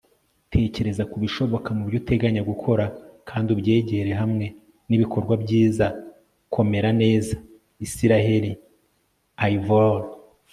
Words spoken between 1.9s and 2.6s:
uteganya